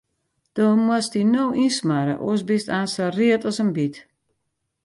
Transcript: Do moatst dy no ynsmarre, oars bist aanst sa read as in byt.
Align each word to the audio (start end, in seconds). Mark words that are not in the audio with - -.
Do 0.55 0.65
moatst 0.85 1.13
dy 1.17 1.21
no 1.33 1.45
ynsmarre, 1.65 2.15
oars 2.25 2.43
bist 2.49 2.69
aanst 2.77 2.95
sa 2.97 3.05
read 3.17 3.41
as 3.49 3.61
in 3.63 3.71
byt. 3.77 3.95